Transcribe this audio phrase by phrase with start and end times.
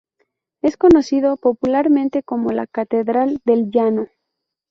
[0.63, 4.07] Es conocido popularmente como "La Catedral del Llano".